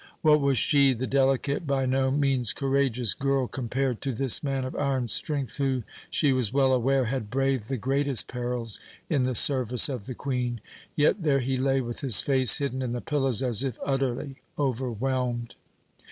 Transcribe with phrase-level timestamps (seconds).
[0.23, 4.75] What was she, the delicate, by no means courageous girl, compared to this man of
[4.75, 8.79] iron strength who, she was well aware, had braved the greatest perils
[9.11, 10.59] in the service of the Queen?
[10.95, 15.53] Yet there he lay with his face hidden in the pillows as if utterly overwhelmed.